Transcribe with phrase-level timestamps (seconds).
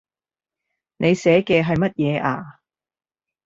[0.97, 2.59] 你寫嘅係乜嘢呀